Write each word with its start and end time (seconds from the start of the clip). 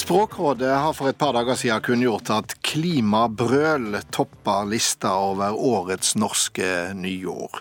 Språkrådet 0.00 0.70
har 0.80 0.94
for 0.96 1.10
et 1.10 1.18
par 1.20 1.34
dager 1.36 1.58
siden 1.60 1.82
kunngjort 1.84 2.30
at 2.32 2.54
klimabrøl 2.64 3.98
topper 4.14 4.64
lista 4.70 5.10
over 5.12 5.52
årets 5.52 6.14
norske 6.16 6.68
nyord. 6.96 7.60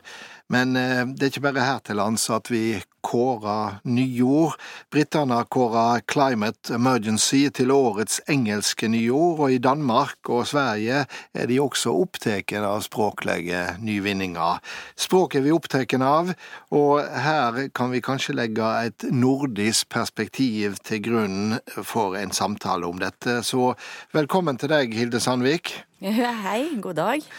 Men 0.49 0.75
eh, 0.75 1.05
det 1.05 1.25
er 1.27 1.31
ikke 1.33 1.45
bare 1.45 1.65
her 1.65 1.81
til 1.85 1.99
lands 1.99 2.25
at 2.33 2.49
vi 2.49 2.79
kårer 3.05 3.77
nyord. 3.87 4.55
Britene 4.91 5.37
har 5.37 5.47
kåra 5.51 6.01
Climate 6.09 6.73
Emergency 6.75 7.45
til 7.53 7.71
årets 7.71 8.19
engelske 8.29 8.89
nyord, 8.89 9.39
og 9.39 9.53
i 9.53 9.61
Danmark 9.61 10.29
og 10.29 10.47
Sverige 10.49 11.03
er 11.33 11.49
de 11.49 11.59
også 11.61 11.93
opptatt 12.01 12.53
av 12.57 12.81
språklige 12.85 13.61
nyvinninger. 13.85 14.61
Språk 14.99 15.37
er 15.37 15.45
vi 15.45 15.53
opptatt 15.55 15.93
av, 16.01 16.33
og 16.75 16.93
her 17.23 17.69
kan 17.75 17.93
vi 17.93 18.01
kanskje 18.03 18.37
legge 18.37 18.71
et 18.89 19.05
nordisk 19.13 19.89
perspektiv 19.93 20.79
til 20.83 21.03
grunn 21.05 21.59
for 21.77 22.17
en 22.19 22.33
samtale 22.35 22.89
om 22.89 22.97
dette. 23.01 23.41
Så 23.45 23.75
velkommen 24.17 24.57
til 24.57 24.73
deg, 24.73 24.97
Hilde 24.97 25.21
Sandvik. 25.23 25.77
Hei, 26.45 26.65
god 26.81 26.99
dag 26.99 27.29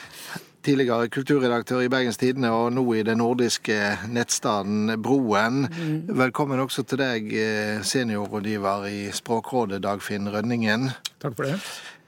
tidligere 0.64 1.08
kulturredaktør 1.12 1.84
i 1.84 1.90
Bergens 1.92 2.18
Tidende 2.20 2.50
og 2.52 2.72
nå 2.76 2.84
i 2.98 3.04
den 3.06 3.20
nordiske 3.22 3.76
nettstaden 4.12 4.96
Broen. 5.02 5.64
Mm. 5.70 6.18
Velkommen 6.20 6.60
også 6.60 6.84
til 6.84 7.00
deg, 7.00 7.30
eh, 7.32 7.80
seniorrådgiver 7.82 8.88
i 8.90 9.00
Språkrådet, 9.12 9.82
Dagfinn 9.82 10.28
Rønningen. 10.28 10.90
Takk 11.20 11.36
for 11.36 11.48
det. 11.48 11.56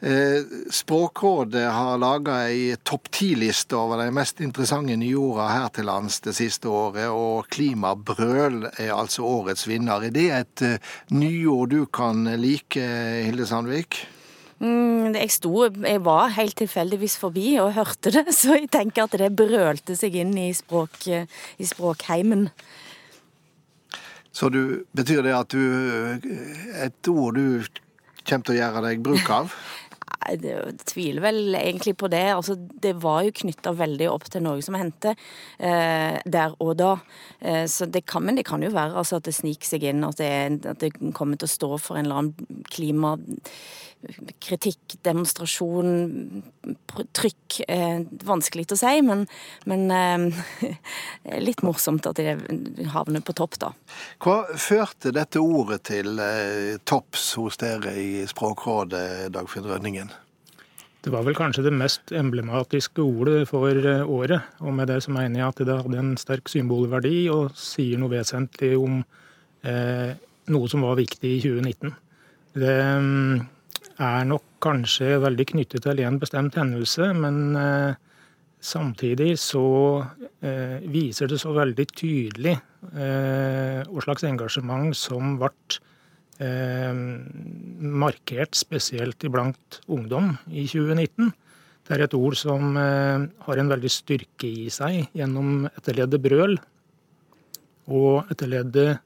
Eh, 0.03 0.43
Språkrådet 0.71 1.69
har 1.73 1.99
laga 1.99 2.41
ei 2.51 2.77
topp 2.83 3.09
ti-liste 3.15 3.77
over 3.79 4.03
de 4.03 4.11
mest 4.11 4.41
interessante 4.43 4.97
nyorda 4.99 5.47
her 5.49 5.69
til 5.69 5.87
lands 5.87 6.21
det 6.21 6.35
siste 6.35 6.67
året, 6.69 7.07
og 7.09 7.47
klimabrøl 7.55 8.67
er 8.79 8.91
altså 8.97 9.23
årets 9.23 9.69
vinner. 9.69 10.03
Er 10.03 10.11
det 10.11 10.31
et 10.31 10.63
eh, 10.67 10.91
nyord 11.15 11.71
du 11.71 11.87
kan 11.87 12.25
like, 12.37 12.83
Hilde 13.29 13.47
Sandvik? 13.47 14.03
Mm, 14.63 15.17
jeg 15.17 15.31
sto 15.35 15.65
Jeg 15.67 16.05
var 16.07 16.31
helt 16.37 16.55
tilfeldigvis 16.61 17.17
forbi 17.19 17.57
og 17.59 17.75
hørte 17.75 18.13
det, 18.15 18.29
så 18.41 18.61
jeg 18.61 18.71
tenker 18.71 19.09
at 19.09 19.19
det 19.19 19.33
brølte 19.37 19.97
seg 19.99 20.17
inn 20.23 20.37
i, 20.39 20.53
språk, 20.55 21.09
i 21.11 21.67
språkheimen. 21.67 22.49
Så 24.33 24.49
du, 24.49 24.85
betyr 24.97 25.27
det 25.27 25.35
at 25.37 25.53
du 25.53 25.61
Et 26.81 27.09
ord 27.13 27.37
du 27.37 27.67
kommer 28.23 28.47
til 28.47 28.55
å 28.55 28.61
gjøre 28.61 28.85
deg 28.87 29.03
bruk 29.05 29.31
av? 29.35 29.53
Jeg 30.23 30.77
tviler 30.87 31.23
vel 31.25 31.57
egentlig 31.59 31.97
på 31.99 32.07
det. 32.13 32.23
Altså, 32.31 32.55
det 32.57 32.93
var 33.03 33.25
jo 33.27 33.35
knytta 33.35 33.73
veldig 33.75 34.09
opp 34.11 34.29
til 34.31 34.45
noe 34.45 34.63
som 34.63 34.77
hendte 34.79 35.17
eh, 35.59 36.19
der 36.23 36.55
og 36.63 36.77
da. 36.79 36.93
Eh, 37.41 37.65
så 37.67 37.89
det 37.91 38.05
kan, 38.07 38.23
men 38.23 38.39
det 38.39 38.47
kan 38.47 38.63
jo 38.63 38.71
være 38.71 39.01
altså, 39.01 39.19
at 39.19 39.27
det 39.27 39.35
sniker 39.35 39.67
seg 39.67 39.89
inn, 39.91 40.05
at 40.07 40.21
det, 40.23 40.31
at 40.71 40.85
det, 40.85 40.93
kommer 41.17 41.41
til 41.41 41.51
å 41.51 41.55
stå 41.57 41.71
for 41.83 41.99
en 41.99 42.07
eller 42.07 42.23
annen 42.23 42.63
klimakritikk, 44.03 44.97
demonstrasjon, 45.03 46.43
trykk. 47.13 47.61
Eh, 47.69 48.01
vanskelig 48.27 48.67
å 48.73 48.79
si, 48.79 48.95
men, 49.05 49.27
men 49.69 49.85
eh, 49.95 50.81
litt 51.43 51.63
morsomt 51.67 52.07
at 52.09 52.19
det 52.21 52.37
havner 52.93 53.25
på 53.25 53.35
topp, 53.39 53.59
da. 53.63 53.73
Hva 54.23 54.43
førte 54.57 55.13
dette 55.15 55.43
ordet 55.43 55.83
til 55.91 56.19
eh, 56.23 56.81
topps 56.85 57.33
hos 57.41 57.61
dere 57.63 57.95
i 57.99 58.27
Språkrådet, 58.29 59.33
Dagfinn 59.35 59.69
Rønningen? 59.69 60.13
Det 61.03 61.11
var 61.11 61.25
vel 61.27 61.35
kanskje 61.35 61.65
det 61.67 61.75
mest 61.75 62.13
emblematiske 62.15 63.03
ordet 63.03 63.49
for 63.51 63.67
året. 63.67 64.53
Og 64.63 64.71
med 64.77 64.87
det 64.87 65.01
så 65.03 65.11
mener 65.11 65.41
jeg 65.41 65.49
at 65.49 65.63
det 65.67 65.79
hadde 65.81 65.99
en 65.99 66.13
sterk 66.21 66.51
symbolverdi 66.51 67.25
og 67.33 67.57
sier 67.59 67.99
noe 67.99 68.13
vesentlig 68.13 68.77
om 68.79 69.01
eh, 69.67 70.15
noe 70.53 70.71
som 70.71 70.85
var 70.87 71.01
viktig 71.01 71.33
i 71.39 71.41
2019. 71.43 71.91
Det 72.63 72.77
mm, 73.03 73.43
er 74.03 74.27
nok 74.29 74.45
kanskje 74.63 75.19
veldig 75.23 75.47
knyttet 75.55 75.85
til 75.85 76.03
en 76.05 76.19
bestemt 76.23 76.57
hendelse, 76.59 77.09
men 77.19 77.57
eh, 77.59 77.95
samtidig 78.63 79.35
så 79.43 79.65
eh, 80.45 80.79
viser 80.93 81.31
det 81.31 81.41
så 81.43 81.55
veldig 81.57 81.87
tydelig 81.91 82.55
eh, 82.57 83.83
hva 83.89 84.05
slags 84.05 84.27
engasjement 84.29 84.95
som 84.97 85.37
ble 85.41 85.53
eh, 86.43 86.93
markert 88.05 88.59
spesielt 88.59 89.27
iblant 89.27 89.81
ungdom 89.91 90.35
i 90.51 90.67
2019. 90.67 91.33
Det 91.83 91.97
er 91.97 92.05
et 92.07 92.15
ord 92.15 92.39
som 92.39 92.77
eh, 92.79 93.29
har 93.47 93.63
en 93.63 93.73
veldig 93.75 93.91
styrke 93.91 94.51
i 94.67 94.69
seg 94.73 95.09
gjennom 95.19 95.67
etterleddet 95.73 96.23
brøl. 96.23 96.59
Og 97.91 98.31
etterleddet 98.31 99.03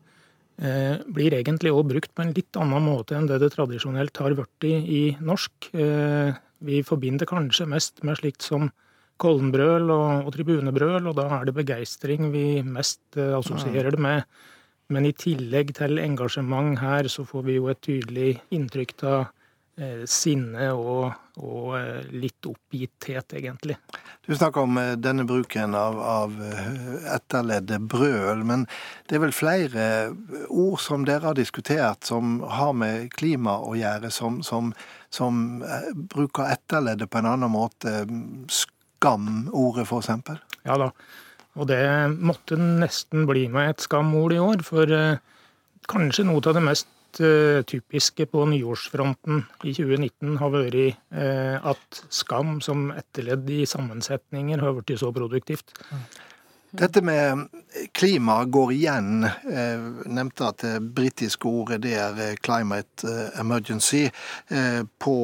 blir 0.56 1.34
egentlig 1.36 1.68
òg 1.68 1.90
brukt 1.90 2.12
på 2.16 2.24
en 2.24 2.32
litt 2.32 2.56
annen 2.56 2.80
måte 2.80 3.12
enn 3.16 3.26
det 3.28 3.42
det 3.42 3.50
tradisjonelt 3.52 4.16
har 4.22 4.32
blitt 4.38 4.64
i, 4.64 4.72
i 4.72 5.02
norsk. 5.20 5.68
Eh, 5.76 6.32
vi 6.64 6.82
forbinder 6.86 7.28
kanskje 7.28 7.68
mest 7.68 8.02
med 8.06 8.16
slikt 8.20 8.46
som 8.46 8.70
Kollenbrøl 9.20 9.88
og, 9.92 10.26
og 10.28 10.34
tribunebrøl, 10.34 11.06
og 11.08 11.16
da 11.16 11.28
er 11.38 11.48
det 11.48 11.56
begeistring 11.56 12.30
vi 12.34 12.62
mest 12.64 13.16
eh, 13.16 13.32
assosierer 13.36 13.94
det 13.94 14.02
med. 14.02 14.24
Men 14.92 15.08
i 15.08 15.14
tillegg 15.16 15.72
til 15.76 15.98
engasjement 15.98 16.76
her, 16.78 17.08
så 17.10 17.24
får 17.26 17.46
vi 17.48 17.56
jo 17.56 17.70
et 17.72 17.80
tydelig 17.84 18.36
inntrykk 18.54 18.94
av 19.08 19.16
eh, 19.22 19.32
sinne 20.08 20.70
og, 20.72 21.10
og 21.36 21.74
eh, 21.76 22.06
litt 22.16 22.46
oppgitthet, 22.48 23.34
egentlig. 23.36 23.76
Du 24.24 24.32
snakker 24.32 24.64
om 24.64 24.78
eh, 24.80 24.94
denne 24.96 25.26
bruken 25.28 25.76
av, 25.76 25.98
av 26.00 26.38
eh, 26.40 26.70
etterleddet 27.12 27.84
brøl, 27.84 28.40
men 28.48 28.64
det 29.10 29.18
er 29.18 29.24
vel 29.26 29.36
flere 29.36 29.84
ord 30.48 30.80
som 30.80 31.04
dere 31.04 31.28
har 31.28 31.36
diskutert 31.36 32.08
som 32.08 32.40
har 32.48 32.72
med 32.72 33.10
klima 33.16 33.58
å 33.60 33.74
gjøre, 33.76 34.10
som, 34.14 34.40
som, 34.46 34.72
som 35.12 35.60
bruker 36.14 36.48
etterleddet 36.56 37.12
på 37.12 37.20
en 37.20 37.30
annen 37.34 37.52
måte? 37.52 38.06
Skam-ordet, 38.48 39.84
f.eks.? 39.84 40.40
Ja 40.64 40.80
da. 40.80 40.90
Og 41.56 41.68
det 41.70 41.84
måtte 42.20 42.58
nesten 42.60 43.24
bli 43.28 43.46
med 43.52 43.70
et 43.72 43.84
skamord 43.84 44.34
i 44.34 44.40
år, 44.40 44.64
for 44.64 44.88
eh, 44.92 45.22
kanskje 45.88 46.26
noe 46.28 46.42
av 46.44 46.56
det 46.56 46.64
mest 46.64 46.88
eh, 47.24 47.62
typiske 47.68 48.26
på 48.30 48.44
nyårsfronten 48.50 49.42
i 49.64 49.74
2019 49.76 50.38
har 50.40 50.52
vært 50.54 50.78
eh, 50.84 51.56
at 51.72 52.00
skam 52.12 52.60
som 52.64 52.90
etterledd 52.94 53.50
i 53.50 53.64
sammensetninger 53.68 54.62
har 54.62 54.76
blitt 54.78 54.98
så 55.00 55.12
produktivt. 55.14 55.74
Dette 56.70 57.00
med 57.00 57.46
klima 57.94 58.40
går 58.44 58.72
igjen. 58.74 59.26
Jeg 59.46 60.10
nevnte 60.10 60.48
at 60.48 60.62
det 60.64 60.80
britiske 60.96 61.46
ordet 61.48 61.78
det 61.84 61.94
er 61.94 62.18
eh, 62.20 62.38
'climate 62.42 63.06
eh, 63.06 63.40
emergency'. 63.40 64.10
Eh, 64.48 64.82
på, 64.98 65.14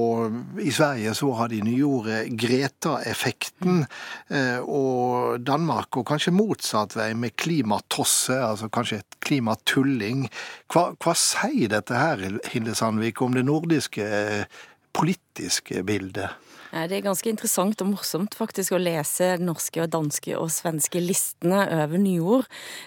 I 0.61 0.71
Sverige 0.71 1.15
så 1.15 1.33
har 1.33 1.49
de 1.49 1.63
nyordet 1.63 2.31
Greta-effekten. 2.39 3.85
Og 4.63 5.41
Danmark 5.41 5.97
og 5.97 6.07
kanskje 6.07 6.33
motsatt 6.33 6.97
vei 6.97 7.13
med 7.15 7.37
klimatosse, 7.37 8.37
altså 8.39 8.69
kanskje 8.73 9.03
klimatulling. 9.21 10.29
Hva, 10.73 10.93
hva 10.97 11.15
sier 11.19 11.69
dette 11.73 11.99
her, 11.99 12.23
Hilde 12.53 12.75
Sandvik, 12.75 13.23
om 13.23 13.35
det 13.35 13.45
nordiske 13.45 14.07
politiske 14.93 15.85
bildet? 15.85 16.52
Det 16.73 16.97
er 16.97 17.05
ganske 17.05 17.29
interessant 17.29 17.83
og 17.85 17.91
morsomt 17.91 18.33
faktisk 18.33 18.73
å 18.73 18.81
lese 18.81 19.35
norske, 19.45 19.83
og 19.85 19.91
danske 19.93 20.33
og 20.41 20.49
svenske 20.55 21.03
listene 21.05 21.67
over 21.69 22.01
nyord. 22.01 22.47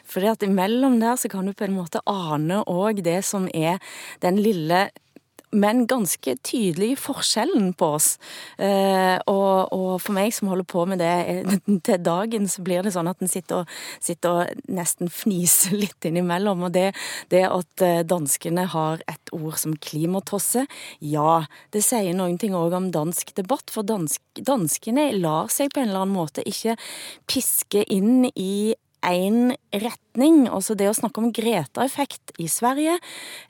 For 0.09 0.25
imellom 0.25 0.97
der 1.03 1.19
så 1.21 1.29
kan 1.29 1.45
du 1.45 1.53
på 1.53 1.67
en 1.67 1.77
måte 1.77 2.01
ane 2.09 2.63
òg 2.65 3.03
det 3.05 3.19
som 3.29 3.45
er 3.53 3.77
den 4.25 4.41
lille 4.41 4.87
men 5.55 5.85
ganske 5.89 6.35
tydelig 6.45 6.95
forskjellen 7.01 7.73
på 7.77 7.89
oss. 7.97 8.15
Eh, 8.57 9.17
og, 9.29 9.73
og, 9.75 9.89
for 10.03 10.15
meg 10.17 10.33
som 10.35 10.49
holder 10.51 10.67
på 10.69 10.85
med 10.89 11.01
det 11.03 11.11
eh, 11.31 11.57
til 11.85 12.01
dagen, 12.03 12.47
så 12.51 12.63
blir 12.65 12.85
det 12.85 12.95
sånn 12.95 13.09
at 13.11 13.21
en 13.23 13.31
sitter 13.31 13.63
og, 13.63 13.75
sitter 14.03 14.41
og 14.41 14.71
nesten 14.71 15.11
fniser 15.11 15.77
litt 15.83 16.07
innimellom. 16.07 16.67
Og 16.67 16.75
det, 16.75 16.89
det 17.33 17.45
at 17.49 17.85
eh, 17.85 18.03
danskene 18.07 18.67
har 18.73 19.03
et 19.11 19.33
ord 19.35 19.59
som 19.61 19.75
klimatosse, 19.77 20.65
ja, 20.99 21.41
det 21.75 21.83
sier 21.85 22.15
noen 22.17 22.39
ting 22.41 22.55
òg 22.57 22.75
om 22.77 22.89
dansk 22.95 23.35
debatt. 23.37 23.69
For 23.73 23.87
dansk, 23.87 24.21
danskene 24.39 25.11
lar 25.19 25.51
seg 25.53 25.73
på 25.73 25.83
en 25.83 25.91
eller 25.91 26.05
annen 26.05 26.17
måte 26.17 26.45
ikke 26.45 26.77
piske 27.29 27.85
inn 27.91 28.27
i 28.33 28.75
én 29.05 29.53
retning. 29.69 30.47
Altså 30.49 30.73
det 30.77 30.89
å 30.89 30.95
snakke 30.97 31.21
om 31.21 31.29
Greta-effekt 31.35 32.33
i 32.41 32.47
Sverige, 32.49 32.97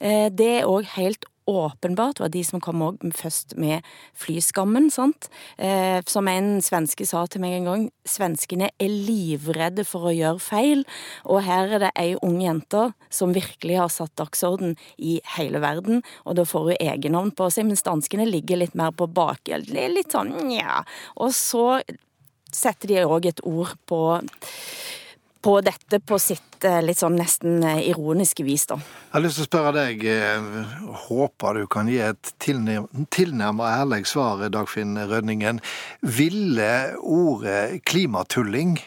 det 0.02 0.50
er 0.58 0.68
òg 0.68 0.90
helt 0.98 1.24
åpenbart 1.46 2.20
var 2.20 2.32
de 2.34 2.44
som 2.46 2.62
kom 2.64 2.82
først 3.14 3.56
med 3.58 3.86
flyskammen. 4.18 4.90
sant? 4.92 5.30
Eh, 5.58 6.02
som 6.06 6.28
en 6.28 6.62
svenske 6.62 7.06
sa 7.06 7.26
til 7.28 7.42
meg 7.42 7.58
en 7.58 7.70
gang, 7.70 7.92
svenskene 8.06 8.70
er 8.80 8.90
livredde 8.90 9.86
for 9.86 10.10
å 10.10 10.16
gjøre 10.16 10.40
feil. 10.40 10.86
Og 11.26 11.44
her 11.44 11.76
er 11.76 11.80
det 11.86 11.92
ei 11.96 12.16
ung 12.22 12.42
jente 12.42 12.94
som 13.10 13.34
virkelig 13.34 13.78
har 13.78 13.90
satt 13.90 14.16
dagsorden 14.16 14.76
i 14.98 15.20
hele 15.38 15.62
verden. 15.62 16.04
Og 16.26 16.36
da 16.36 16.46
får 16.46 16.72
hun 16.72 16.82
egennavn 16.82 17.32
på 17.36 17.50
seg, 17.52 17.66
mens 17.70 17.86
danskene 17.86 18.28
ligger 18.30 18.58
litt 18.58 18.76
mer 18.76 18.92
på 18.92 19.08
bak. 19.08 19.46
Litt 19.46 20.12
sånn 20.12 20.34
nja. 20.50 20.84
Og 21.16 21.34
så 21.36 21.82
setter 22.56 22.92
de 22.92 23.04
òg 23.06 23.30
et 23.30 23.42
ord 23.46 23.76
på 23.90 24.00
på 25.46 25.60
dette 25.62 26.00
på 26.02 26.18
sitt 26.22 26.66
eh, 26.66 26.80
litt 26.82 26.98
sånn 26.98 27.20
nesten 27.20 27.62
eh, 27.62 27.84
ironiske 27.92 28.46
vis, 28.48 28.66
da. 28.72 28.80
Jeg 28.82 29.14
har 29.14 29.24
lyst 29.24 29.38
til 29.38 29.46
å 29.46 29.50
spørre 29.50 29.74
deg, 29.76 30.06
håper 31.06 31.60
du 31.60 31.68
kan 31.72 31.92
gi 31.92 32.00
et 32.02 32.32
tilnærmet 32.42 33.68
ærlig 33.70 34.02
svar, 34.10 34.42
Dagfinn 34.50 34.98
Rødningen. 34.98 35.62
Ville 36.02 36.72
ordet 37.00 37.86
klimatulling 37.86 38.80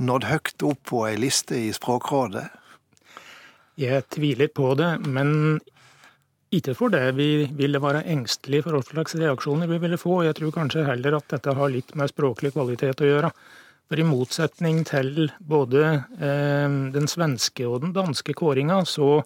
nådd 0.00 0.26
høyt 0.30 0.66
opp 0.66 0.80
på 0.88 1.04
ei 1.10 1.20
liste 1.20 1.60
i 1.60 1.70
Språkrådet? 1.76 2.48
Jeg 3.80 4.08
tviler 4.12 4.50
på 4.52 4.72
det, 4.80 4.90
men 5.04 5.60
ikke 6.52 6.74
for 6.76 6.92
det 6.92 7.14
vi 7.16 7.46
ville 7.56 7.80
være 7.80 8.04
engstelige 8.12 8.66
for 8.66 8.76
hva 8.76 8.84
slags 8.84 9.16
reaksjoner 9.16 9.70
vi 9.70 9.78
ville 9.80 10.00
få. 10.00 10.20
Jeg 10.26 10.36
tror 10.36 10.52
kanskje 10.52 10.84
heller 10.84 11.16
at 11.16 11.30
dette 11.32 11.54
har 11.56 11.72
litt 11.72 11.94
med 11.96 12.12
språklig 12.12 12.52
kvalitet 12.52 13.00
å 13.00 13.08
gjøre. 13.08 13.30
For 13.92 14.00
i 14.00 14.04
motsetning 14.08 14.78
til 14.88 15.26
både 15.44 15.82
eh, 16.16 16.76
den 16.94 17.08
svenske 17.12 17.66
og 17.68 17.82
den 17.82 17.90
danske 17.92 18.32
kåringa, 18.32 18.78
så 18.88 19.18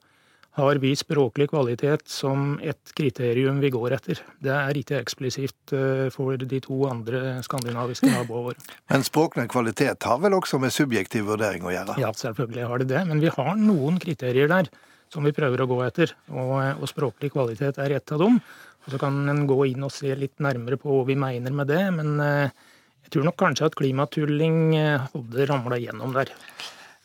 har 0.58 0.80
vi 0.82 0.90
språklig 0.98 1.46
kvalitet 1.52 2.02
som 2.10 2.56
et 2.58 2.90
kriterium 2.98 3.60
vi 3.62 3.70
går 3.70 3.94
etter. 3.94 4.24
Det 4.42 4.50
er 4.50 4.80
ikke 4.80 4.98
eksplisitt 4.98 5.76
eh, 5.76 6.08
for 6.10 6.34
de 6.42 6.60
to 6.66 6.80
andre 6.90 7.36
skandinaviske 7.46 8.10
naboene 8.10 8.48
våre. 8.48 8.66
Men 8.90 9.06
språklig 9.06 9.46
kvalitet 9.54 10.10
har 10.10 10.18
vel 10.26 10.34
også 10.34 10.58
med 10.58 10.74
subjektiv 10.74 11.30
vurdering 11.30 11.62
å 11.62 11.70
gjøre? 11.70 12.00
Ja, 12.02 12.10
selvfølgelig 12.26 12.66
har 12.66 12.82
det 12.82 12.90
det. 12.90 13.06
Men 13.06 13.22
vi 13.22 13.30
har 13.38 13.54
noen 13.62 14.02
kriterier 14.02 14.50
der 14.50 14.74
som 15.14 15.30
vi 15.30 15.36
prøver 15.36 15.62
å 15.62 15.70
gå 15.70 15.82
etter. 15.86 16.18
Og, 16.34 16.56
og 16.58 16.88
språklig 16.90 17.30
kvalitet 17.38 17.78
er 17.78 18.00
ett 18.00 18.18
av 18.18 18.26
dem. 18.26 18.42
Og 18.82 18.96
Så 18.96 18.98
kan 18.98 19.28
en 19.30 19.46
gå 19.46 19.62
inn 19.70 19.86
og 19.86 19.94
se 19.94 20.10
litt 20.18 20.42
nærmere 20.42 20.74
på 20.74 20.90
hva 20.90 21.06
vi 21.06 21.22
mener 21.22 21.54
med 21.54 21.70
det. 21.70 21.84
Men 22.02 22.18
eh, 22.18 22.64
jeg 23.06 23.14
tror 23.14 23.28
nok 23.28 23.38
kanskje 23.38 23.68
at 23.70 23.76
klimatulling 23.78 24.56
eh, 24.74 25.04
hadde 25.12 25.46
ramla 25.50 25.78
gjennom 25.78 26.14
der. 26.16 26.32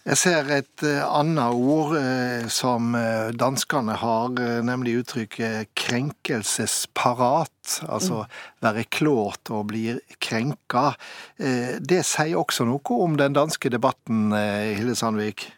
Jeg 0.02 0.18
ser 0.18 0.48
et 0.50 0.86
eh, 0.88 1.04
annet 1.06 1.54
ord 1.54 1.94
som 2.50 2.96
danskene 3.38 4.00
har, 4.02 4.34
nemlig 4.66 4.96
uttrykket 5.04 5.70
krenkelsesparat. 5.78 7.78
Altså 7.86 8.24
være 8.66 8.88
klårt 8.90 9.54
og 9.54 9.70
bli 9.70 9.94
krenka. 10.18 10.96
Det 11.38 12.02
sier 12.10 12.42
også 12.42 12.66
noe 12.66 13.02
om 13.06 13.22
den 13.22 13.38
danske 13.38 13.70
debatten, 13.70 14.34
Hilde 14.34 14.98
Sandvik? 14.98 15.52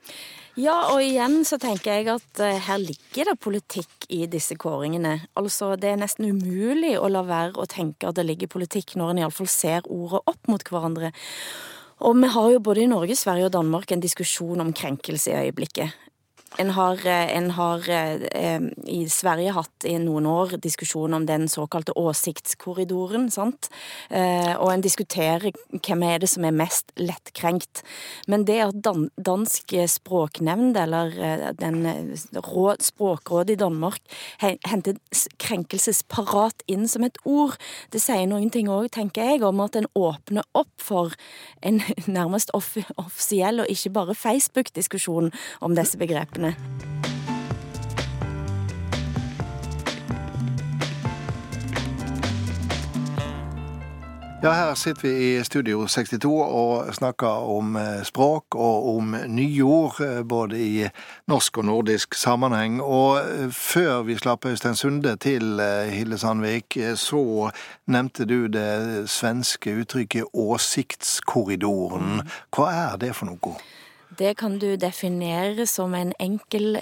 Ja, 0.54 0.76
og 0.94 1.02
igjen 1.02 1.40
så 1.50 1.58
tenker 1.58 1.96
jeg 1.96 2.12
at 2.14 2.42
uh, 2.44 2.60
her 2.62 2.78
ligger 2.78 3.32
det 3.32 3.40
politikk 3.42 4.06
i 4.14 4.28
disse 4.30 4.54
kåringene. 4.62 5.16
Altså, 5.40 5.72
det 5.82 5.90
er 5.90 5.98
nesten 5.98 6.30
umulig 6.30 6.94
å 7.00 7.10
la 7.10 7.24
være 7.26 7.58
å 7.58 7.66
tenke 7.66 8.06
at 8.06 8.20
det 8.20 8.28
ligger 8.28 8.52
politikk 8.54 8.94
når 9.00 9.16
en 9.16 9.24
iallfall 9.24 9.50
ser 9.50 9.90
ordet 9.90 10.22
opp 10.30 10.52
mot 10.52 10.62
hverandre. 10.70 11.10
Og 12.06 12.20
vi 12.20 12.30
har 12.36 12.52
jo 12.54 12.62
både 12.70 12.84
i 12.84 12.92
Norge, 12.92 13.18
Sverige 13.18 13.48
og 13.50 13.56
Danmark 13.56 13.90
en 13.96 14.04
diskusjon 14.04 14.62
om 14.62 14.70
krenkelse 14.78 15.34
i 15.34 15.48
øyeblikket. 15.48 15.98
En 16.58 16.70
har, 16.70 17.06
eh, 17.06 17.38
en 17.38 17.52
har 17.52 17.90
eh, 17.90 18.62
i 18.86 19.10
Sverige 19.10 19.54
hatt 19.56 19.86
i 19.90 19.96
noen 19.98 20.28
år 20.30 20.58
diskusjon 20.62 21.14
om 21.14 21.26
den 21.26 21.48
såkalte 21.50 21.96
åsiktskorridoren. 21.98 23.32
sant? 23.32 23.70
Eh, 24.10 24.54
og 24.60 24.70
en 24.74 24.82
diskuterer 24.82 25.50
hvem 25.72 26.04
er 26.04 26.20
det 26.20 26.30
som 26.30 26.46
er 26.46 26.54
mest 26.54 26.92
lettkrenkt. 27.00 27.82
Men 28.28 28.46
det 28.46 28.60
at 28.68 28.84
dan 28.86 29.10
dansk 29.18 29.74
språknemnd, 29.88 30.78
eller 30.78 31.18
eh, 31.18 31.50
den 31.58 31.86
eh, 31.86 32.22
råd, 32.38 32.84
Språkrådet 32.84 33.56
i 33.56 33.62
Danmark, 33.64 34.02
henter 34.40 34.98
krenkelsesparat 35.40 36.62
inn 36.68 36.88
som 36.88 37.04
et 37.04 37.18
ord, 37.26 37.56
det 37.92 38.02
sier 38.04 38.28
noen 38.28 38.52
ting 38.54 38.70
òg, 38.70 38.92
tenker 38.94 39.24
jeg, 39.24 39.44
om 39.44 39.62
at 39.64 39.76
en 39.80 39.88
åpner 39.96 40.46
opp 40.54 40.74
for 40.78 41.16
en 41.64 41.82
nærmest 42.06 42.54
off 42.54 42.76
offisiell 42.98 43.64
og 43.64 43.72
ikke 43.72 43.94
bare 43.96 44.18
Facebook-diskusjon 44.18 45.32
om 45.64 45.76
disse 45.78 45.98
begrepene 45.98 46.43
sakene. 46.44 46.56
Ja, 54.44 54.52
her 54.52 54.74
sitter 54.76 55.02
vi 55.02 55.38
i 55.38 55.44
Studio 55.44 55.88
62 55.88 56.26
og 56.28 56.96
snakker 56.96 57.28
om 57.28 57.78
eh, 57.80 58.04
språk 58.04 58.56
og 58.56 58.98
om 58.98 59.16
nyord, 59.28 60.02
eh, 60.04 60.24
både 60.28 60.60
i 60.60 60.90
norsk 61.32 61.58
og 61.58 61.66
nordisk 61.66 62.14
sammenheng. 62.14 62.82
Og 62.82 63.22
eh, 63.22 63.48
før 63.52 64.02
vi 64.04 64.18
slapp 64.20 64.46
Øystein 64.46 64.76
Sunde 64.76 65.16
til, 65.16 65.62
Hilde 65.90 66.18
Sandvik, 66.18 66.78
så 66.96 67.52
nevnte 67.88 68.26
du 68.26 68.48
det 68.48 69.10
svenske 69.10 69.80
uttrykket 69.80 70.26
'åsiktskorridoren'. 70.36 72.28
Hva 72.52 72.68
er 72.68 72.98
det 73.00 73.16
for 73.16 73.26
noe? 73.32 73.56
Det 74.18 74.38
kan 74.38 74.60
du 74.60 74.76
definere 74.76 75.66
som 75.68 75.94
en 75.96 76.14
enkel 76.20 76.78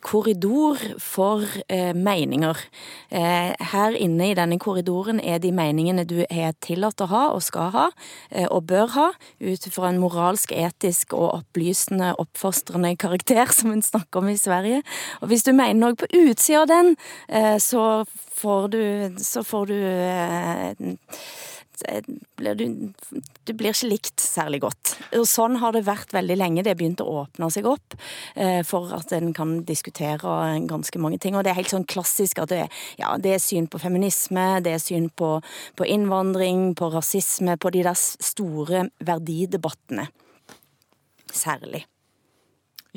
korridor 0.00 0.80
for 0.98 1.44
eh, 1.68 1.94
meninger. 1.94 2.56
Eh, 3.10 3.52
her 3.72 3.96
inne 3.98 4.30
i 4.30 4.36
denne 4.36 4.58
korridoren 4.60 5.20
er 5.20 5.40
de 5.42 5.52
meningene 5.52 6.06
du 6.08 6.22
er 6.24 6.54
tillatt 6.64 7.02
å 7.04 7.08
ha 7.10 7.24
og 7.34 7.42
skal 7.44 7.72
ha, 7.74 7.86
eh, 8.30 8.46
og 8.48 8.64
bør 8.70 8.88
ha, 8.94 9.08
ut 9.40 9.68
fra 9.74 9.90
en 9.90 10.00
moralsk, 10.00 10.54
etisk 10.56 11.12
og 11.18 11.42
opplysende, 11.42 12.14
oppfostrende 12.22 12.94
karakter, 13.00 13.52
som 13.58 13.74
en 13.74 13.84
snakker 13.84 14.22
om 14.22 14.32
i 14.32 14.38
Sverige. 14.40 14.82
Og 15.20 15.32
hvis 15.32 15.44
du 15.44 15.52
mener 15.52 15.76
noe 15.82 15.98
på 16.00 16.08
utsida 16.22 16.64
av 16.64 16.72
den, 16.72 16.96
eh, 17.28 17.56
så 17.60 18.04
får 18.40 18.72
du, 18.72 18.82
så 19.20 19.44
får 19.44 19.68
du 19.68 19.78
eh, 19.84 20.94
du, 21.80 22.64
du 23.46 23.52
blir 23.56 23.72
ikke 23.72 23.90
likt 23.90 24.22
særlig 24.22 24.62
godt. 24.64 24.94
Og 25.18 25.26
sånn 25.28 25.58
har 25.62 25.74
det 25.76 25.84
vært 25.88 26.14
veldig 26.14 26.36
lenge. 26.38 26.64
Det 26.66 26.76
begynte 26.78 27.06
å 27.06 27.24
åpne 27.24 27.50
seg 27.52 27.68
opp 27.70 27.96
eh, 28.34 28.60
for 28.66 28.92
at 28.96 29.12
en 29.16 29.34
kan 29.36 29.58
diskutere 29.68 30.36
ganske 30.70 31.02
mange 31.02 31.20
ting. 31.22 31.36
Og 31.36 31.44
det 31.44 31.52
er 31.52 31.60
helt 31.60 31.74
sånn 31.74 31.88
klassisk 31.90 32.42
at 32.42 32.52
det, 32.54 32.64
ja, 33.00 33.14
det 33.20 33.36
er 33.36 33.42
syn 33.42 33.68
på 33.70 33.82
feminisme, 33.82 34.48
det 34.64 34.76
er 34.76 34.82
syn 34.82 35.10
på, 35.10 35.36
på 35.76 35.88
innvandring, 35.88 36.70
på 36.78 36.92
rasisme, 36.94 37.58
på 37.60 37.74
de 37.74 37.86
der 37.86 37.98
store 37.98 38.88
verdidebattene. 39.04 40.10
Særlig. 41.30 41.86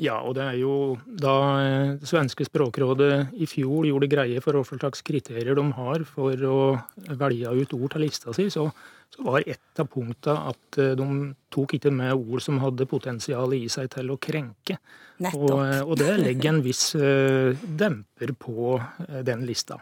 Ja, 0.02 0.16
og 0.26 0.34
det 0.34 0.42
er 0.42 0.56
jo 0.58 0.96
da 1.06 1.34
eh, 1.62 1.92
det 2.00 2.08
svenske 2.10 2.46
språkrådet 2.48 3.36
i 3.38 3.46
fjor 3.46 3.86
gjorde 3.86 4.10
greie 4.10 4.42
for 4.42 4.58
hva 4.58 4.64
slags 4.66 5.04
kriterier 5.06 5.54
de 5.54 5.64
har 5.76 6.02
for 6.08 6.48
å 6.50 6.58
velge 7.20 7.54
ut 7.54 7.76
ord 7.78 7.94
til 7.94 8.02
lista 8.02 8.34
si, 8.34 8.48
så, 8.50 8.66
så 9.14 9.26
var 9.26 9.46
et 9.46 9.82
av 9.82 9.86
punktene 9.92 10.50
at 10.50 10.80
eh, 10.82 10.96
de 10.98 11.08
tok 11.54 11.76
ikke 11.78 11.94
med 11.94 12.10
ord 12.16 12.42
som 12.42 12.58
hadde 12.64 12.90
potensial 12.90 13.54
i 13.54 13.68
seg 13.70 13.92
til 13.94 14.10
å 14.10 14.18
krenke. 14.18 14.80
Og, 15.30 15.50
eh, 15.62 15.80
og, 15.84 15.94
det 16.02 16.10
legger 16.18 16.56
en 16.56 16.62
viss 16.64 16.88
demper 17.62 18.34
på 18.34 18.74
den 19.22 19.46
lista. 19.46 19.78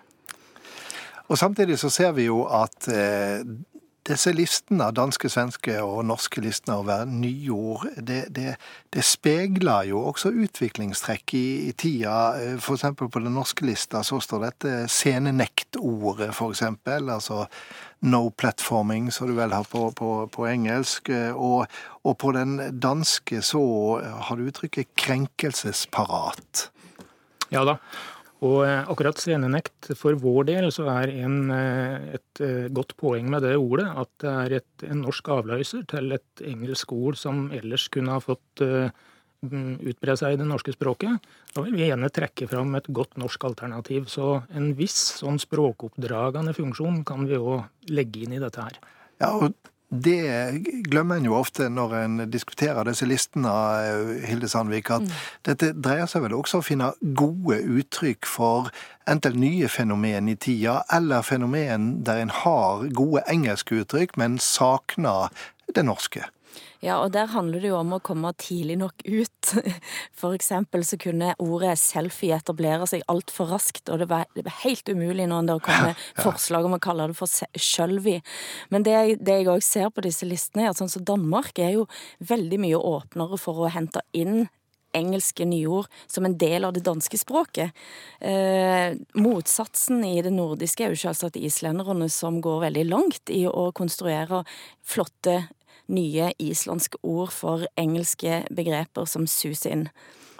Og 1.32 1.38
Samtidig 1.40 1.78
så 1.80 1.88
ser 1.88 2.12
vi 2.12 2.26
jo 2.26 2.42
at 2.52 2.84
disse 4.09 4.32
listene, 4.35 4.88
danske, 4.94 5.28
svenske 5.30 5.76
og 5.82 6.02
norske 6.09 6.42
listene 6.42 6.78
over 6.80 7.04
nyord, 7.06 7.85
det, 7.97 8.25
det, 8.35 8.56
det 8.94 9.04
speiler 9.06 9.87
jo 9.90 10.02
også 10.11 10.32
utviklingstrekk 10.44 11.35
i, 11.38 11.44
i 11.68 11.73
tida. 11.78 12.16
F.eks. 12.59 12.88
på 12.99 13.23
den 13.23 13.35
norske 13.37 13.66
lista 13.66 14.02
så 14.06 14.18
står 14.23 14.47
dette 14.49 14.75
scenenektordet, 14.90 16.32
f.eks. 16.35 16.64
Altså 16.90 17.44
no 18.02 18.25
platforming, 18.35 19.12
som 19.14 19.30
du 19.30 19.37
vel 19.38 19.54
har 19.54 19.68
på, 19.71 19.88
på, 19.94 20.11
på 20.35 20.49
engelsk. 20.50 21.12
Og, 21.35 21.66
og, 22.02 22.16
på 22.18 22.35
den 22.35 22.59
danske 22.82 23.42
så 23.47 23.62
har 24.02 24.38
du 24.38 24.49
uttrykket 24.50 24.97
krenkelsesparat. 24.99 26.68
Ja 27.52 27.62
da. 27.68 27.78
Og 28.42 28.64
eh, 28.66 28.80
akkurat 28.90 29.20
scenenekt 29.22 29.92
for 29.99 30.18
vår 30.18 30.49
del 30.50 30.66
så 30.75 30.88
er 30.96 31.12
en, 31.22 31.38
eh, 31.54 32.16
et 32.18 32.42
eh, 32.42 32.66
godt 32.75 32.96
poeng 32.99 33.28
med 33.30 33.44
det 33.46 33.54
ordet 33.61 33.87
at 33.87 34.11
det 34.25 34.32
er 34.32 34.56
et, 34.58 34.87
en 34.88 35.04
norsk 35.04 35.30
avløser 35.37 35.87
til 35.90 36.16
et 36.16 36.44
engelsk 36.49 36.94
ord 36.96 37.18
som 37.20 37.46
ellers 37.54 37.87
kunne 37.92 38.16
ha 38.16 38.22
fått 38.22 38.64
utbre 39.42 40.14
seg 40.14 40.37
i 40.37 40.38
det 40.38 40.46
norske 40.46 40.70
språket. 40.70 41.25
Da 41.50 41.64
vil 41.64 41.75
vi 41.75 41.88
gjerne 41.88 42.11
trekke 42.14 42.46
fram 42.46 42.76
et 42.78 42.87
godt 42.94 43.16
norsk 43.18 43.42
alternativ. 43.49 44.04
Så 44.11 44.37
en 44.54 44.68
viss 44.78 45.00
sånn 45.18 45.40
språkoppdragende 45.42 46.54
funksjon 46.54 47.00
kan 47.06 47.26
vi 47.26 47.40
òg 47.40 47.90
legge 47.90 48.22
inn 48.22 48.37
i 48.37 48.42
dette 48.42 48.62
her. 48.62 48.78
Ja, 49.18 49.32
og 49.34 49.71
det 49.92 50.64
glemmer 50.88 51.18
en 51.20 51.26
jo 51.28 51.34
ofte 51.37 51.66
når 51.68 51.94
en 51.99 52.20
diskuterer 52.32 52.88
disse 52.88 53.04
listene, 53.04 53.52
Hilde 54.25 54.49
Sandvik, 54.49 54.88
at 54.90 55.04
mm. 55.04 55.18
dette 55.49 55.72
dreier 55.76 56.08
seg 56.08 56.25
vel 56.25 56.37
også 56.38 56.58
om 56.58 56.64
å 56.64 56.66
finne 56.66 56.90
gode 57.18 57.58
uttrykk 57.61 58.28
for 58.28 58.70
enten 59.11 59.37
nye 59.42 59.68
fenomen 59.68 60.30
i 60.32 60.37
tida, 60.40 60.80
eller 60.92 61.26
fenomen 61.26 61.99
der 62.06 62.22
en 62.22 62.32
har 62.42 62.87
gode 62.96 63.25
engelske 63.28 63.82
uttrykk, 63.82 64.16
men 64.16 64.40
savner 64.40 65.28
det 65.76 65.84
norske. 65.84 66.25
Ja, 66.82 66.99
og 66.99 67.12
der 67.14 67.30
handler 67.30 67.62
det 67.62 67.71
jo 67.71 67.78
om 67.78 67.94
å 67.97 68.00
komme 68.04 68.32
tidlig 68.40 68.78
nok 68.80 69.04
ut. 69.06 69.52
For 70.21 70.37
eksempel 70.37 70.85
så 70.87 70.99
kunne 71.00 71.35
ordet 71.42 71.76
selfie 71.80 72.37
etablere 72.37 72.88
seg 72.90 73.04
altfor 73.12 73.52
raskt, 73.54 73.87
og 73.88 74.02
det 74.02 74.09
var, 74.11 74.26
det 74.37 74.47
var, 74.47 74.56
helt 74.62 74.88
umulig 74.88 75.28
når 75.30 75.49
det 75.49 75.59
komme 75.66 75.92
ja. 75.94 75.99
forslag 76.23 76.66
om 76.68 76.78
å 76.78 76.82
kalle 76.82 77.11
det 77.11 77.18
for 77.18 77.59
sjølvi. 77.59 78.18
Men 78.75 78.87
det, 78.87 78.97
det 79.23 79.42
jeg 79.42 79.52
òg 79.52 79.62
ser 79.66 79.92
på 79.94 80.04
disse 80.04 80.28
listene, 80.28 80.66
er 80.66 80.73
at 80.73 80.80
sånn 80.80 80.92
som 80.92 81.06
Danmark 81.06 81.59
er 81.62 81.76
jo 81.78 81.87
veldig 82.32 82.61
mye 82.62 82.82
åpnere 82.92 83.38
for 83.40 83.64
å 83.64 83.73
hente 83.73 84.04
inn 84.16 84.44
engelske 84.92 85.44
nyord 85.49 85.88
som 86.06 86.26
en 86.26 86.37
del 86.38 86.64
av 86.64 86.75
det 86.76 86.85
danske 86.87 87.18
språket. 87.18 87.73
Eh, 88.21 88.92
motsatsen 89.14 90.04
i 90.04 90.21
det 90.25 90.32
nordiske 90.35 90.87
er 90.87 90.94
jo 90.94 91.02
selvsagt 91.06 91.40
islenderne 91.40 92.09
som 92.12 92.40
går 92.44 92.66
veldig 92.68 92.87
langt 92.90 93.32
i 93.32 93.44
å 93.49 93.71
konstruere 93.76 94.44
flotte 94.85 95.42
nye 95.92 96.32
islandske 96.42 96.99
ord 97.02 97.32
for 97.34 97.68
engelske 97.78 98.42
begreper 98.54 99.08
som 99.08 99.28
suser 99.30 99.76
inn. 99.76 99.87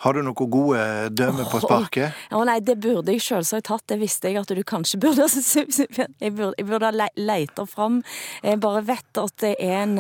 Har 0.03 0.17
du 0.17 0.23
noen 0.27 0.51
gode 0.51 0.85
dømmer 1.15 1.47
på 1.47 1.61
sparket? 1.63 2.17
Å 2.35 2.41
nei, 2.49 2.57
det 2.65 2.75
burde 2.83 3.15
jeg 3.15 3.23
selvsagt 3.23 3.71
hatt. 3.71 3.85
Det 3.87 4.01
visste 4.01 4.33
jeg 4.33 4.41
at 4.41 4.51
du 4.51 4.63
kanskje 4.67 4.99
burde. 4.99 5.29
Jeg 6.23 6.35
burde, 6.35 6.55
jeg 6.59 6.67
burde 6.67 6.89
ha 6.89 7.07
leita 7.19 7.65
fram. 7.71 8.01
Jeg 8.43 8.59
bare 8.63 8.83
vet 8.87 9.19
at 9.21 9.35
det 9.43 9.53
er 9.63 9.77
en 9.85 9.95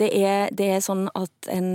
det 0.00 0.08
er, 0.08 0.48
det 0.56 0.70
er 0.76 0.80
sånn 0.84 1.06
at 1.16 1.50
en, 1.52 1.70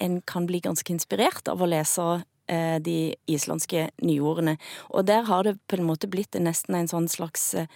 en 0.00 0.18
kan 0.28 0.48
bli 0.48 0.60
ganske 0.64 0.92
inspirert 0.92 1.48
av 1.48 1.62
å 1.62 1.68
lese 1.68 2.04
Eh, 2.04 2.39
de 2.82 3.14
islandske 3.30 3.88
nyordene. 4.02 4.56
Og 4.90 5.06
der 5.06 5.26
har 5.28 5.44
det 5.46 5.58
på 5.68 5.78
en 5.78 5.86
måte 5.86 6.10
blitt 6.10 6.36
nesten 6.38 6.76
en 6.78 6.90
sånn 6.90 7.08
slags 7.10 7.52
eh, 7.54 7.70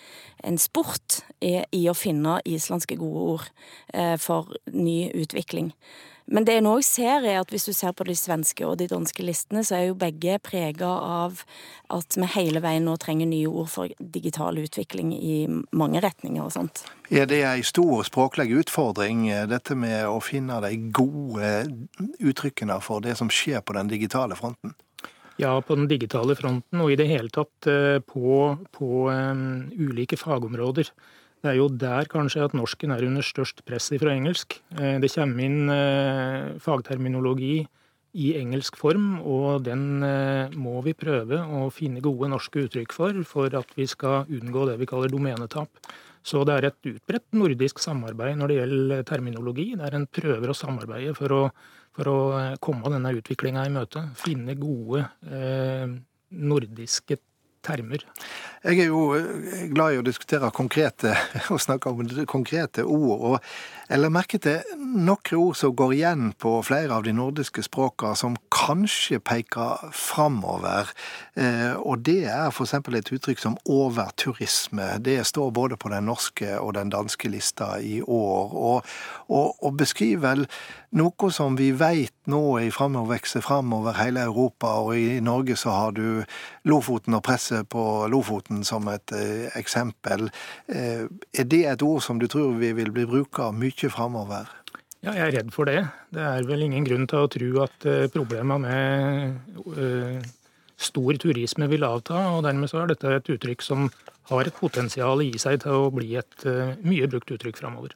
en 0.45 0.59
sport 0.61 1.23
i, 1.41 1.61
i 1.73 1.85
å 1.91 1.97
finne 1.97 2.41
islandske 2.49 2.99
gode 3.01 3.29
ord 3.35 3.49
eh, 3.95 4.17
for 4.21 4.55
ny 4.73 5.11
utvikling. 5.15 5.73
Men 6.27 6.47
det 6.49 6.55
en 6.57 6.69
òg 6.71 6.81
ser, 6.87 7.25
er 7.29 7.43
at 7.43 7.51
hvis 7.53 7.67
du 7.69 7.75
ser 7.77 7.93
på 7.97 8.07
de 8.09 8.15
svenske 8.17 8.65
og 8.65 8.79
de 8.81 8.87
danske 8.89 9.25
listene, 9.27 9.61
så 9.67 9.77
er 9.77 9.83
jo 9.91 9.99
begge 10.01 10.39
prega 10.41 10.89
av 10.89 11.43
at 11.93 12.17
vi 12.17 12.29
hele 12.37 12.63
veien 12.65 12.87
nå 12.89 12.95
trenger 13.01 13.29
nye 13.29 13.51
ord 13.51 13.69
for 13.75 13.93
digital 13.99 14.57
utvikling 14.63 15.13
i 15.13 15.37
mange 15.77 16.01
retninger 16.01 16.41
og 16.47 16.55
sånt. 16.55 16.87
Er 17.13 17.29
det 17.29 17.43
ei 17.45 17.61
stor 17.67 18.07
språklig 18.09 18.49
utfordring, 18.63 19.27
dette 19.51 19.77
med 19.77 20.09
å 20.09 20.17
finne 20.25 20.63
de 20.65 20.73
gode 20.97 21.53
uttrykkene 22.25 22.81
for 22.81 23.05
det 23.05 23.19
som 23.21 23.29
skjer 23.29 23.61
på 23.61 23.77
den 23.77 23.93
digitale 23.93 24.39
fronten? 24.39 24.73
Ja, 25.37 25.61
på 25.61 25.75
den 25.75 25.89
digitale 25.91 26.37
fronten 26.39 26.81
og 26.81 26.93
i 26.93 26.99
det 26.99 27.09
hele 27.11 27.33
tatt 27.35 27.67
eh, 27.67 27.99
på, 28.07 28.55
på 28.75 28.91
um, 29.11 29.67
ulike 29.75 30.17
fagområder. 30.17 30.93
Det 31.45 31.51
er 31.53 31.59
jo 31.59 31.69
der 31.69 32.09
kanskje 32.09 32.47
at 32.47 32.55
norsken 32.57 32.95
er 32.95 33.05
under 33.05 33.25
størst 33.25 33.59
press 33.69 33.91
fra 34.01 34.15
engelsk. 34.17 34.57
Eh, 34.79 34.97
det 34.97 35.11
kommer 35.13 35.45
inn 35.45 35.69
eh, 35.69 36.55
fagterminologi 36.65 37.59
i 38.17 38.31
engelsk 38.39 38.79
form, 38.81 39.19
og 39.21 39.67
den 39.67 40.01
eh, 40.07 40.55
må 40.57 40.79
vi 40.87 40.95
prøve 40.97 41.43
å 41.45 41.67
finne 41.75 42.01
gode 42.01 42.31
norske 42.33 42.65
uttrykk 42.65 42.97
for, 42.97 43.21
for 43.29 43.59
at 43.61 43.77
vi 43.77 43.85
skal 43.91 44.25
unngå 44.25 44.65
det 44.71 44.79
vi 44.81 44.89
kaller 44.89 45.13
domenetap. 45.13 45.93
Så 46.25 46.47
det 46.49 46.57
er 46.57 46.71
et 46.71 46.89
utbredt 46.95 47.37
nordisk 47.37 47.83
samarbeid 47.85 48.41
når 48.41 48.49
det 48.49 48.59
gjelder 48.63 49.05
terminologi, 49.11 49.69
der 49.77 49.99
en 49.99 50.09
prøver 50.09 50.49
å 50.49 50.57
samarbeide 50.57 51.13
for 51.19 51.37
å, 51.37 51.43
for 51.93 52.09
å 52.09 52.19
komme 52.65 52.89
denne 52.89 53.13
utviklinga 53.19 53.67
i 53.69 53.75
møte. 53.77 54.07
Finne 54.17 54.57
gode 54.57 55.05
eh, 55.29 55.93
nordiske 56.41 57.21
termer. 57.65 58.05
Jeg 58.65 58.81
er 58.81 58.89
jo 58.89 59.11
eh, 59.17 59.67
glad 59.73 59.95
i 59.95 60.01
å 60.01 60.05
diskutere 60.05 60.49
konkrete 60.55 61.13
og 61.53 61.61
snakke 61.61 61.91
om 61.91 62.03
konkrete 62.31 62.85
ord. 62.85 63.25
og 63.35 63.91
Jeg 63.91 64.01
la 64.01 64.11
merke 64.13 64.41
til 64.41 64.63
noen 64.81 65.37
ord 65.37 65.59
som 65.59 65.75
går 65.77 65.95
igjen 65.99 66.31
på 66.41 66.57
flere 66.65 66.97
av 66.97 67.05
de 67.05 67.13
nordiske 67.13 67.65
språkene, 67.67 68.17
som 68.17 68.39
kanskje 68.55 69.21
peker 69.21 69.91
framover. 69.93 70.93
Eh, 71.37 71.75
og 71.77 72.05
det 72.09 72.25
er 72.33 72.49
f.eks. 72.49 72.77
et 72.81 73.13
uttrykk 73.19 73.43
som 73.43 73.59
overturisme. 73.65 74.95
Det 75.05 75.21
står 75.29 75.53
både 75.53 75.77
på 75.81 75.93
den 75.93 76.09
norske 76.09 76.57
og 76.59 76.75
den 76.79 76.93
danske 76.95 77.29
lista 77.29 77.75
i 77.81 78.01
år. 78.01 78.55
Og, 78.55 78.95
og, 79.29 79.55
og 79.61 79.77
beskriver 79.77 80.47
noe 80.95 81.31
som 81.35 81.57
vi 81.59 81.73
veit 81.77 82.15
nå 82.31 82.43
i 82.63 82.71
framover 82.73 83.15
vokser 83.15 83.41
fram 83.45 83.73
over 83.77 83.97
hele 83.99 84.25
Europa, 84.25 84.67
og 84.81 84.97
i 84.97 85.21
Norge 85.21 85.57
så 85.57 85.71
har 85.75 85.93
du 85.93 86.25
Lofoten 86.65 87.15
og 87.15 87.23
presset 87.27 87.54
på 87.71 87.83
Lofoten 88.11 88.65
som 88.67 88.89
et 88.93 89.15
eh, 89.17 89.47
eksempel. 89.59 90.29
Eh, 90.69 91.07
er 91.33 91.49
det 91.49 91.65
et 91.71 91.85
ord 91.87 92.03
som 92.05 92.21
du 92.21 92.27
tror 92.31 92.57
vi 92.61 92.73
vil 92.77 92.93
bli 92.95 93.07
bruka 93.09 93.51
mye 93.55 93.91
framover? 93.93 94.51
Ja, 95.05 95.13
jeg 95.13 95.27
er 95.27 95.35
redd 95.39 95.53
for 95.53 95.69
det. 95.69 95.83
Det 96.15 96.25
er 96.25 96.49
vel 96.49 96.65
ingen 96.65 96.87
grunn 96.87 97.07
til 97.11 97.27
å 97.27 97.31
tro 97.31 97.51
at 97.67 97.87
eh, 97.89 98.07
problemene 98.13 98.59
med 98.65 100.33
stor 100.81 101.21
turisme 101.21 101.69
vil 101.71 101.85
avta, 101.87 102.19
og 102.35 102.43
dermed 102.49 102.69
så 102.73 102.83
er 102.83 102.91
dette 102.91 103.13
et 103.21 103.31
uttrykk 103.37 103.63
som 103.63 103.87
har 104.33 104.49
et 104.49 104.57
potensial 104.57 105.23
i 105.23 105.31
seg 105.39 105.61
til 105.63 105.87
å 105.87 105.93
bli 105.95 106.17
et 106.19 106.47
mye 106.83 107.07
brukt 107.13 107.31
uttrykk 107.31 107.61
framover. 107.61 107.93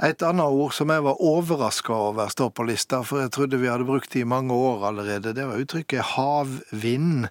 Et 0.00 0.22
annet 0.24 0.48
ord 0.48 0.72
som 0.72 0.88
jeg 0.88 1.02
var 1.04 1.18
overraska 1.20 1.92
over 1.92 2.30
står 2.32 2.54
på 2.56 2.64
lista, 2.64 3.02
for 3.04 3.20
jeg 3.20 3.32
trodde 3.36 3.58
vi 3.60 3.68
hadde 3.68 3.84
brukt 3.84 4.14
det 4.14 4.22
i 4.22 4.28
mange 4.28 4.56
år 4.56 4.86
allerede, 4.88 5.34
det 5.36 5.44
var 5.44 5.60
uttrykket 5.60 6.14
havvind. 6.14 7.26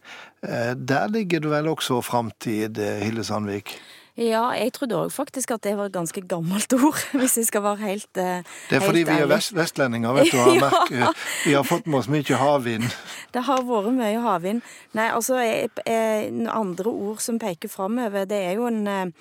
Eh, 0.46 0.76
der 0.78 1.10
ligger 1.10 1.42
det 1.42 1.50
vel 1.50 1.72
også 1.72 2.02
framtid, 2.06 2.78
Hille 2.78 3.00
Hilde 3.02 3.26
Sandvik? 3.26 3.74
Ja, 4.20 4.50
jeg 4.52 4.74
trodde 4.76 5.00
òg 5.00 5.12
faktisk 5.16 5.56
at 5.56 5.64
det 5.64 5.78
var 5.80 5.88
et 5.90 5.96
ganske 5.96 6.22
gammelt 6.22 6.74
ord, 6.78 7.02
hvis 7.18 7.40
jeg 7.40 7.50
skal 7.50 7.66
være 7.66 7.82
helt 7.88 8.18
ærlig. 8.18 8.46
Det 8.70 8.78
er 8.78 8.86
fordi 8.86 9.04
vi 9.08 9.18
er 9.18 9.30
vest 9.34 9.56
vestlendinger, 9.56 10.14
vet 10.14 10.34
du. 10.34 10.38
Har 10.38 10.54
ja. 10.60 10.64
merket, 10.68 11.28
vi 11.46 11.58
har 11.58 11.66
fått 11.66 11.88
med 11.88 12.04
oss 12.04 12.10
mye 12.12 12.42
havvind. 12.44 12.90
Det 13.34 13.48
har 13.50 13.64
vært 13.66 13.94
mye 13.98 14.22
havvind. 14.22 14.62
Nei, 14.98 15.10
altså 15.10 15.42
andre 15.42 16.92
ord 16.92 17.22
som 17.24 17.42
peker 17.42 17.70
framover, 17.70 18.30
det 18.30 18.44
er 18.46 18.60
jo 18.60 18.70
en 18.70 19.14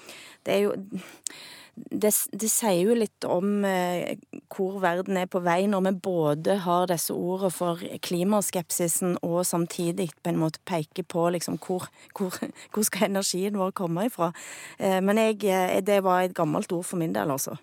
Det 0.44 0.54
er 0.54 0.60
jo 0.64 0.72
det, 1.90 2.12
det, 2.32 2.49
sier 2.50 2.90
jo 2.90 2.97
litt 2.99 3.25
om 3.28 3.64
eh, 3.66 4.18
hvor 4.52 4.78
verden 4.82 5.18
er 5.20 5.28
på 5.30 5.42
vei, 5.44 5.61
når 5.70 5.85
vi 5.88 5.92
både 6.08 6.58
har 6.64 6.88
disse 6.90 7.14
ordene 7.14 7.52
for 7.54 7.82
klimaskepsisen 8.04 9.16
og 9.23 9.40
samtidig 9.47 10.11
på 10.23 10.32
en 10.32 10.40
måte 10.42 10.62
peker 10.68 11.06
på 11.08 11.28
liksom 11.35 11.58
hvor, 11.62 11.88
hvor, 12.16 12.37
hvor 12.75 12.87
skal 12.87 13.08
energien 13.11 13.58
vår 13.61 13.75
komme 13.78 14.08
ifra. 14.08 14.32
Eh, 14.78 15.00
men 15.04 15.20
jeg, 15.23 15.42
eh, 15.49 15.80
det 15.85 16.02
var 16.06 16.23
et 16.23 16.37
gammelt 16.37 16.73
ord 16.73 16.87
for 16.88 17.00
min 17.00 17.14
del, 17.16 17.30
altså. 17.35 17.58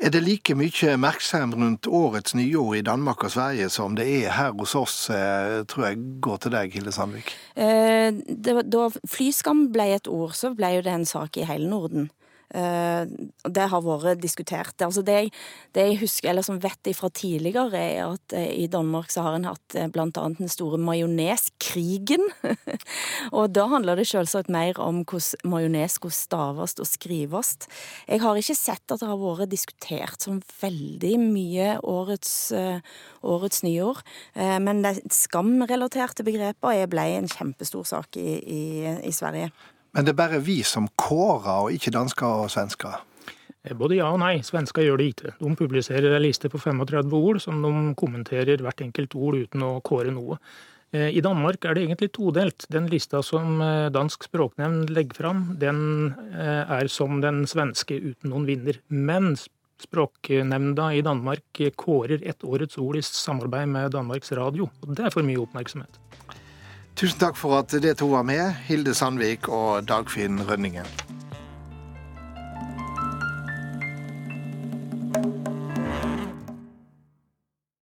Er 0.00 0.08
det 0.14 0.22
like 0.24 0.54
mye 0.56 0.94
oppmerksomhet 0.94 1.58
rundt 1.60 1.86
årets 1.86 2.32
nyår 2.38 2.78
i 2.78 2.84
Danmark 2.86 3.26
og 3.26 3.34
Sverige 3.34 3.66
som 3.68 3.98
det 3.98 4.06
er 4.08 4.32
her 4.32 4.54
hos 4.56 4.72
oss, 4.78 4.94
eh, 5.12 5.60
tror 5.68 5.90
jeg 5.90 5.98
går 6.24 6.38
til 6.40 6.54
deg, 6.54 6.72
Hilde 6.72 6.92
Sandvik? 6.92 7.34
Eh, 7.52 8.08
da 8.64 8.86
flyskam 9.04 9.66
ble 9.74 9.90
et 9.98 10.08
ord, 10.08 10.32
så 10.32 10.54
ble 10.56 10.72
jo 10.78 10.86
det 10.86 10.94
en 10.94 11.04
sak 11.04 11.36
i 11.36 11.44
hele 11.44 11.68
Norden. 11.68 12.08
Eh, 12.50 13.06
det 13.46 13.66
har 13.70 13.84
vært 13.84 14.20
diskutert. 14.22 14.74
Altså 14.82 15.04
det, 15.06 15.30
det, 15.76 15.84
jeg 15.86 16.00
husker, 16.02 16.30
eller 16.32 16.46
som 16.46 16.58
vet 16.62 16.90
fra 16.96 17.10
tidligere, 17.14 17.78
er 17.78 18.16
at 18.16 18.34
eh, 18.36 18.50
i 18.64 18.66
Danmark 18.70 19.12
så 19.12 19.24
har 19.26 19.36
en 19.38 19.46
hatt 19.46 19.76
eh, 19.78 19.90
blant 19.92 20.18
annet 20.18 20.42
den 20.42 20.50
store 20.50 20.80
majoneskrigen. 20.82 22.26
og 23.38 23.54
da 23.54 23.68
handler 23.70 24.00
det 24.00 24.08
selvsagt 24.10 24.50
mer 24.50 24.78
om 24.82 25.04
hvordan 25.04 25.50
majones 25.50 25.98
skulle 25.98 26.16
staves 26.16 26.76
og 26.80 26.88
skrives. 26.88 27.56
Jeg 28.08 28.22
har 28.24 28.38
ikke 28.38 28.58
sett 28.58 28.86
at 28.90 29.02
det 29.02 29.10
har 29.10 29.20
vært 29.20 29.52
diskutert 29.52 30.26
sånn 30.26 30.42
veldig 30.60 31.16
mye 31.22 31.72
årets, 31.86 32.32
årets 33.26 33.62
nyår. 33.66 34.00
Men 34.62 34.82
skamrelaterte 35.12 36.24
begreper 36.26 36.86
ble 36.90 37.06
en 37.18 37.28
kjempestor 37.30 37.86
sak 37.88 38.18
i, 38.20 38.38
i, 38.40 38.62
i 39.08 39.12
Sverige. 39.14 39.50
Men 39.94 40.06
det 40.06 40.14
er 40.14 40.20
bare 40.20 40.42
vi 40.44 40.60
som 40.66 40.88
kårer, 41.00 41.66
og 41.66 41.74
ikke 41.74 41.92
dansker 41.94 42.44
og 42.44 42.50
svensker? 42.52 43.00
Eh, 43.64 43.76
både 43.76 43.98
ja 43.98 44.10
og 44.12 44.20
nei. 44.22 44.38
Svensker 44.46 44.86
gjør 44.86 45.00
det 45.00 45.12
ikke. 45.14 45.36
De 45.40 45.54
publiserer 45.58 46.14
en 46.14 46.24
liste 46.24 46.50
på 46.52 46.60
35 46.62 47.14
ord 47.18 47.40
som 47.42 47.62
de 47.64 47.94
kommenterer 48.00 48.62
hvert 48.62 48.84
enkelt 48.86 49.16
ord 49.18 49.40
uten 49.42 49.66
å 49.66 49.72
kåre 49.84 50.14
noe. 50.14 50.38
Eh, 50.94 51.10
I 51.16 51.22
Danmark 51.24 51.64
er 51.64 51.76
det 51.76 51.86
egentlig 51.86 52.12
todelt. 52.16 52.66
Den 52.72 52.88
lista 52.92 53.22
som 53.26 53.60
eh, 53.64 53.88
Dansk 53.92 54.28
språknevn 54.30 54.84
legger 54.90 55.22
fram, 55.22 55.46
den 55.60 55.80
er 56.30 56.90
som 56.90 57.20
den 57.24 57.44
svenske 57.50 57.98
uten 57.98 58.32
noen 58.32 58.46
vinner. 58.48 58.80
Men 58.88 59.34
Språknemnda 59.80 60.90
i 60.92 61.00
Danmark 61.00 61.60
kårer 61.80 62.20
ett 62.28 62.44
årets 62.44 62.76
ord 62.76 62.98
i 62.98 63.02
samarbeid 63.02 63.68
med 63.68 63.94
Danmarks 63.94 64.32
Radio. 64.36 64.68
og 64.84 64.92
Det 64.92 65.06
er 65.06 65.14
for 65.14 65.24
mye 65.24 65.40
oppmerksomhet. 65.40 65.96
Tusen 67.00 67.16
takk 67.16 67.38
for 67.40 67.56
at 67.56 67.72
dere 67.72 67.94
to 67.96 68.10
var 68.12 68.26
med, 68.28 68.50
Hilde 68.66 68.92
Sandvik 68.92 69.46
og 69.48 69.86
Dagfinn 69.88 70.42
Rønningen. 70.44 70.84